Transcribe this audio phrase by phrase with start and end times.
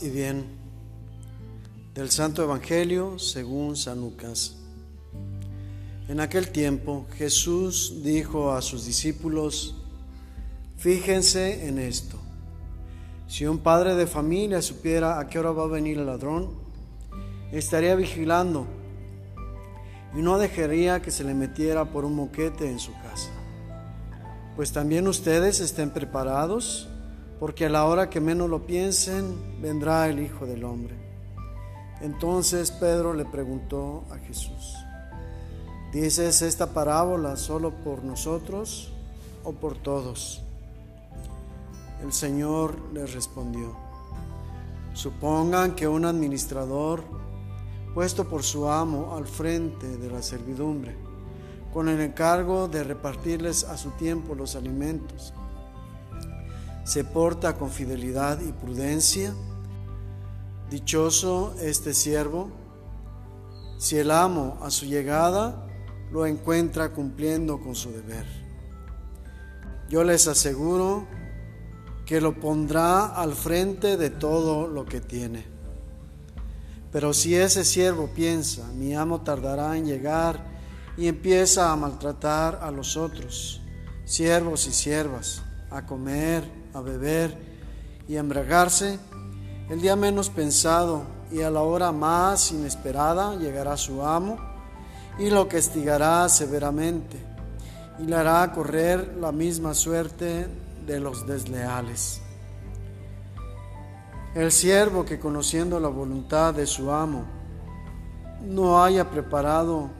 [0.00, 0.46] Y bien
[1.92, 4.56] del Santo Evangelio según San Lucas.
[6.08, 9.74] En aquel tiempo Jesús dijo a sus discípulos,
[10.78, 12.16] fíjense en esto,
[13.26, 16.48] si un padre de familia supiera a qué hora va a venir el ladrón,
[17.52, 18.66] estaría vigilando
[20.16, 23.30] y no dejaría que se le metiera por un moquete en su casa.
[24.56, 26.88] Pues también ustedes estén preparados
[27.40, 30.96] porque a la hora que menos lo piensen, vendrá el Hijo del Hombre.
[32.00, 34.74] Entonces Pedro le preguntó a Jesús,
[35.92, 38.92] ¿dices esta parábola solo por nosotros
[39.44, 40.42] o por todos?
[42.02, 43.74] El Señor les respondió,
[44.94, 47.02] supongan que un administrador,
[47.94, 50.94] puesto por su amo al frente de la servidumbre,
[51.72, 55.34] con el encargo de repartirles a su tiempo los alimentos,
[56.88, 59.34] se porta con fidelidad y prudencia.
[60.70, 62.50] Dichoso este siervo,
[63.78, 65.66] si el amo a su llegada
[66.10, 68.24] lo encuentra cumpliendo con su deber.
[69.90, 71.06] Yo les aseguro
[72.06, 75.44] que lo pondrá al frente de todo lo que tiene.
[76.90, 80.42] Pero si ese siervo piensa, mi amo tardará en llegar
[80.96, 83.60] y empieza a maltratar a los otros,
[84.06, 87.36] siervos y siervas, a comer, a beber
[88.08, 88.98] y a embriagarse,
[89.68, 94.38] el día menos pensado y a la hora más inesperada llegará su amo
[95.18, 97.18] y lo castigará severamente
[97.98, 100.46] y le hará correr la misma suerte
[100.86, 102.22] de los desleales.
[104.34, 107.24] El siervo que conociendo la voluntad de su amo
[108.42, 109.90] no haya preparado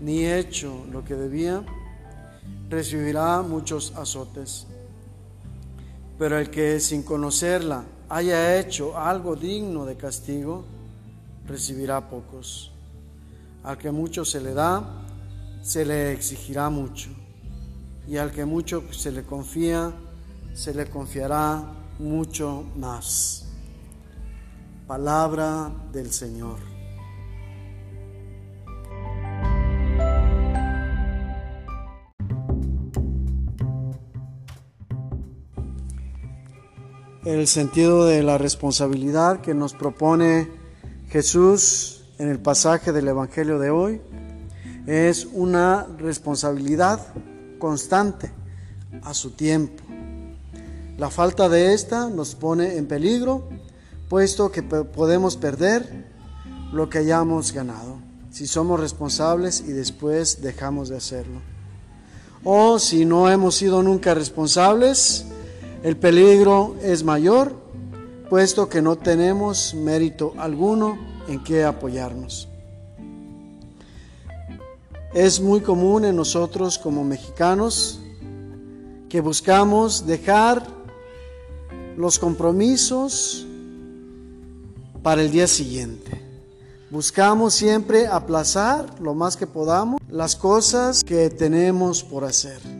[0.00, 1.62] ni hecho lo que debía,
[2.68, 4.66] recibirá muchos azotes.
[6.18, 10.64] Pero el que sin conocerla haya hecho algo digno de castigo,
[11.46, 12.72] recibirá pocos.
[13.62, 14.82] Al que mucho se le da,
[15.62, 17.10] se le exigirá mucho.
[18.06, 19.92] Y al que mucho se le confía,
[20.54, 21.62] se le confiará
[21.98, 23.46] mucho más.
[24.86, 26.77] Palabra del Señor.
[37.28, 40.48] El sentido de la responsabilidad que nos propone
[41.10, 44.00] Jesús en el pasaje del Evangelio de hoy
[44.86, 47.06] es una responsabilidad
[47.58, 48.32] constante
[49.02, 49.84] a su tiempo.
[50.96, 53.46] La falta de esta nos pone en peligro,
[54.08, 56.06] puesto que podemos perder
[56.72, 57.98] lo que hayamos ganado
[58.30, 61.42] si somos responsables y después dejamos de hacerlo.
[62.42, 65.26] O si no hemos sido nunca responsables,
[65.82, 67.52] el peligro es mayor,
[68.28, 72.48] puesto que no tenemos mérito alguno en que apoyarnos.
[75.14, 78.00] Es muy común en nosotros como mexicanos
[79.08, 80.66] que buscamos dejar
[81.96, 83.46] los compromisos
[85.02, 86.22] para el día siguiente.
[86.90, 92.77] Buscamos siempre aplazar lo más que podamos las cosas que tenemos por hacer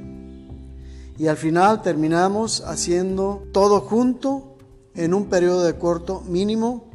[1.19, 4.57] y al final terminamos haciendo todo junto
[4.95, 6.89] en un periodo de corto mínimo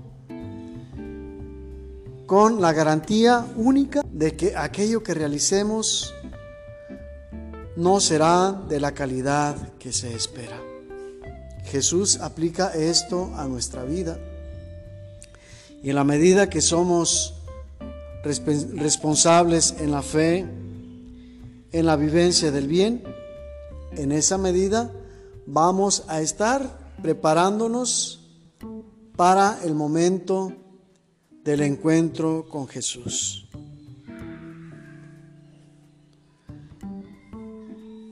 [2.25, 6.13] con la garantía única de que aquello que realicemos
[7.75, 10.59] no será de la calidad que se espera.
[11.65, 14.17] Jesús aplica esto a nuestra vida
[15.81, 17.33] y en la medida que somos
[18.23, 20.45] responsables en la fe,
[21.73, 23.03] en la vivencia del bien,
[23.97, 24.91] en esa medida
[25.45, 28.19] vamos a estar preparándonos
[29.15, 30.53] para el momento
[31.43, 33.47] del encuentro con Jesús.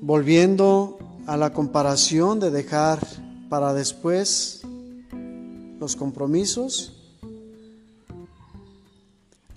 [0.02, 0.98] Volviendo
[1.28, 3.06] a la comparación de dejar
[3.50, 4.62] para después
[5.80, 6.98] los compromisos,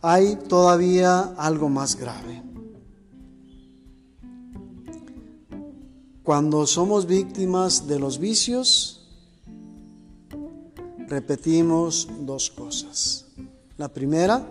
[0.01, 2.54] hay todavía algo más grave.
[6.25, 9.07] Cuando somos víctimas de los vicios,
[11.07, 13.27] repetimos dos cosas.
[13.77, 14.43] La primera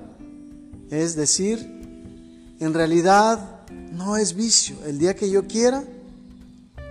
[0.91, 1.57] es decir,
[2.59, 4.75] en realidad no es vicio.
[4.85, 5.83] El día que yo quiera,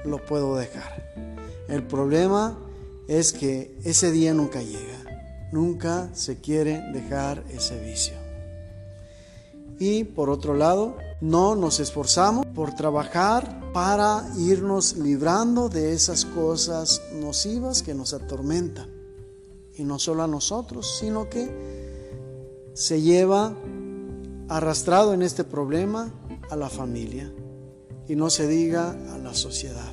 [0.04, 1.00] lo puedo dejar.
[1.68, 2.58] El problema
[3.06, 4.98] es que ese día nunca llega.
[5.52, 8.21] Nunca se quiere dejar ese vicio.
[9.84, 17.02] Y por otro lado, no nos esforzamos por trabajar para irnos librando de esas cosas
[17.14, 18.88] nocivas que nos atormentan.
[19.76, 23.56] y no solo a nosotros, sino que se lleva
[24.48, 26.12] arrastrado en este problema
[26.48, 27.32] a la familia
[28.06, 29.92] y no se diga a la sociedad.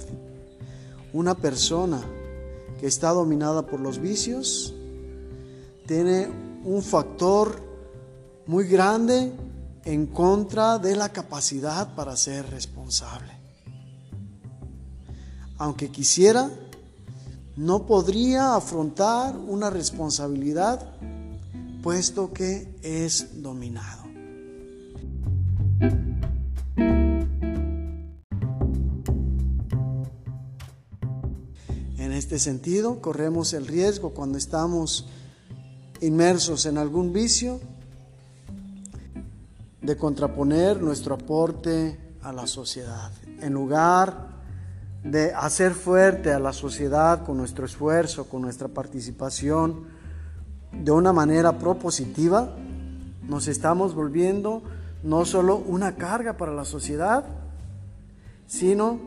[1.14, 2.00] Una persona
[2.80, 4.76] que está dominada por los vicios
[5.88, 6.28] tiene
[6.64, 7.60] un factor
[8.46, 9.34] muy grande
[9.86, 13.32] en contra de la capacidad para ser responsable.
[15.58, 16.50] Aunque quisiera,
[17.56, 20.96] no podría afrontar una responsabilidad
[21.84, 24.04] puesto que es dominado.
[31.98, 35.08] En este sentido, corremos el riesgo cuando estamos
[36.02, 37.60] inmersos en algún vicio
[39.90, 43.12] de contraponer nuestro aporte a la sociedad.
[43.42, 44.28] En lugar
[45.04, 49.88] de hacer fuerte a la sociedad con nuestro esfuerzo, con nuestra participación,
[50.72, 52.54] de una manera propositiva,
[53.28, 54.62] nos estamos volviendo
[55.02, 57.26] no solo una carga para la sociedad,
[58.46, 59.00] sino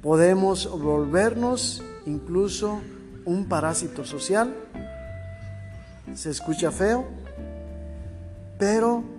[0.00, 2.78] podemos volvernos incluso
[3.24, 4.54] un parásito social.
[6.14, 7.04] Se escucha feo,
[8.56, 9.18] pero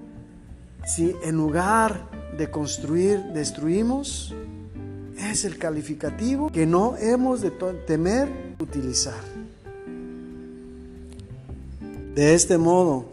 [0.85, 4.33] si en lugar de construir destruimos,
[5.17, 9.21] es el calificativo que no hemos de temer utilizar.
[12.15, 13.05] De este modo,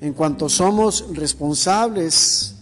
[0.00, 2.54] en cuanto somos responsables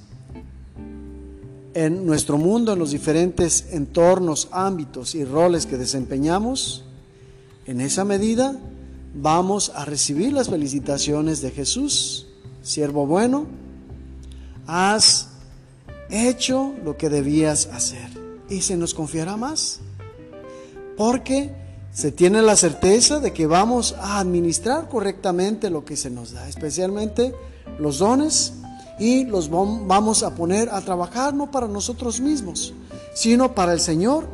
[1.74, 6.84] en nuestro mundo, en los diferentes entornos, ámbitos y roles que desempeñamos,
[7.66, 8.58] en esa medida
[9.14, 12.26] vamos a recibir las felicitaciones de Jesús,
[12.62, 13.46] siervo bueno,
[14.68, 15.28] has
[16.10, 18.08] hecho lo que debías hacer
[18.48, 19.80] y se nos confiará más.
[20.96, 21.52] Porque
[21.92, 26.48] se tiene la certeza de que vamos a administrar correctamente lo que se nos da,
[26.48, 27.34] especialmente
[27.78, 28.52] los dones
[28.98, 32.74] y los vamos a poner a trabajar no para nosotros mismos,
[33.14, 34.28] sino para el Señor,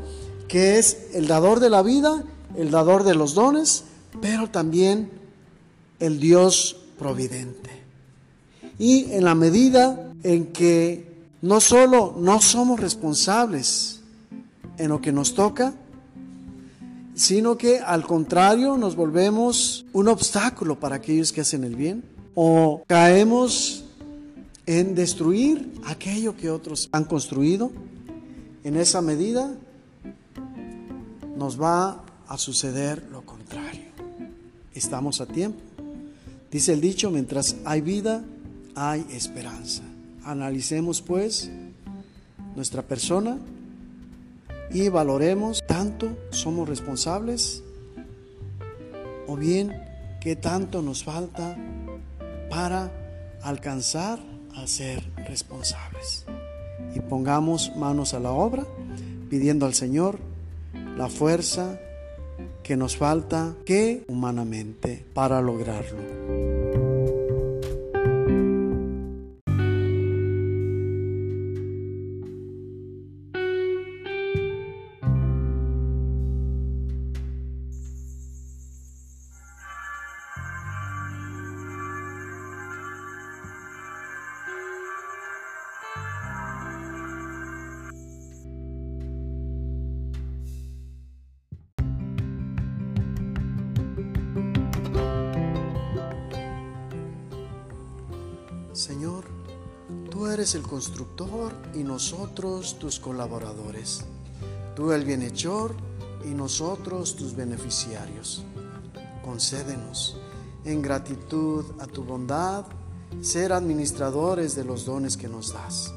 [0.49, 2.25] que es el dador de la vida,
[2.57, 3.85] el dador de los dones,
[4.21, 5.11] pero también
[6.01, 7.84] el Dios providente.
[8.79, 11.07] Y en la medida en que
[11.43, 14.01] no solo no somos responsables
[14.79, 15.75] en lo que nos toca,
[17.15, 22.03] sino que al contrario nos volvemos un obstáculo para aquellos que hacen el bien
[22.35, 23.85] o caemos
[24.67, 27.71] en destruir aquello que otros han construido.
[28.65, 29.55] En esa medida
[31.37, 33.85] nos va a suceder lo contrario.
[34.73, 35.61] Estamos a tiempo.
[36.51, 38.25] Dice el dicho, mientras hay vida,
[38.75, 39.83] hay esperanza.
[40.25, 41.51] Analicemos pues
[42.55, 43.39] nuestra persona
[44.71, 47.63] y valoremos tanto somos responsables
[49.27, 49.73] o bien
[50.21, 51.57] qué tanto nos falta
[52.51, 52.91] para
[53.43, 54.19] alcanzar
[54.57, 56.25] a ser responsables.
[56.95, 58.67] Y pongamos manos a la obra
[59.29, 60.19] pidiendo al Señor
[60.97, 61.79] la fuerza
[62.63, 66.54] que nos falta que humanamente para lograrlo.
[98.85, 99.25] Señor,
[100.11, 104.05] tú eres el constructor y nosotros tus colaboradores.
[104.77, 105.75] Tú el bienhechor
[106.23, 108.45] y nosotros tus beneficiarios.
[109.25, 110.19] Concédenos,
[110.67, 112.67] en gratitud a tu bondad,
[113.23, 115.95] ser administradores de los dones que nos das.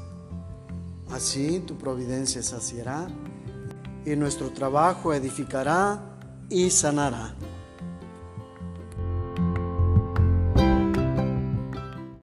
[1.10, 3.06] Así tu providencia saciará
[4.06, 6.18] y nuestro trabajo edificará
[6.48, 7.34] y sanará.